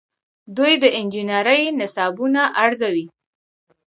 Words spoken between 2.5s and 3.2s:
ارزوي.